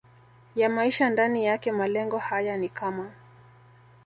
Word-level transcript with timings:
ya 0.55 0.69
maisha 0.69 1.09
ndani 1.09 1.45
yake 1.45 1.71
Malengo 1.71 2.17
haya 2.17 2.57
ni 2.57 2.69
kama 2.69 3.11